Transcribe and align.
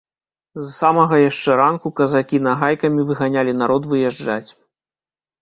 З 0.59 0.63
самага 0.77 1.19
яшчэ 1.29 1.57
ранку 1.61 1.91
казакі 1.99 2.41
нагайкамі 2.47 3.07
выганялі 3.11 3.53
народ 3.61 3.83
выязджаць. 3.95 4.49